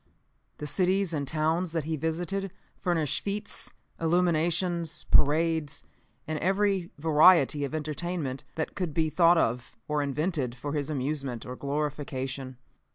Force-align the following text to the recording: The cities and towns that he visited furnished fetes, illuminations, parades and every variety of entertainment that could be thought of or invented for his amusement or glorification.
The 0.57 0.65
cities 0.65 1.13
and 1.13 1.27
towns 1.27 1.73
that 1.73 1.83
he 1.83 1.95
visited 1.95 2.51
furnished 2.75 3.23
fetes, 3.23 3.71
illuminations, 3.99 5.03
parades 5.11 5.83
and 6.27 6.39
every 6.39 6.89
variety 6.97 7.63
of 7.65 7.75
entertainment 7.75 8.43
that 8.55 8.73
could 8.73 8.95
be 8.95 9.11
thought 9.11 9.37
of 9.37 9.75
or 9.87 10.01
invented 10.01 10.55
for 10.55 10.73
his 10.73 10.89
amusement 10.89 11.45
or 11.45 11.55
glorification. 11.55 12.57